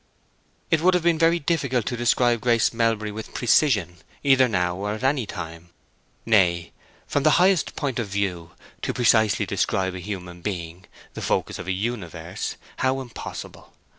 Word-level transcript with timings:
It 0.71 0.81
would 0.81 0.95
have 0.95 1.03
been 1.03 1.19
very 1.19 1.37
difficult 1.37 1.85
to 1.85 1.95
describe 1.95 2.41
Grace 2.41 2.73
Melbury 2.73 3.11
with 3.11 3.35
precision, 3.35 3.97
either 4.23 4.47
now 4.47 4.75
or 4.75 4.93
at 4.93 5.03
any 5.03 5.27
time. 5.27 5.69
Nay, 6.25 6.71
from 7.05 7.21
the 7.21 7.37
highest 7.37 7.75
point 7.75 7.99
of 7.99 8.07
view, 8.07 8.53
to 8.81 8.95
precisely 8.95 9.45
describe 9.45 9.93
a 9.93 9.99
human 9.99 10.41
being, 10.41 10.87
the 11.13 11.21
focus 11.21 11.59
of 11.59 11.67
a 11.67 11.71
universe—how 11.71 12.99
impossible! 12.99 13.73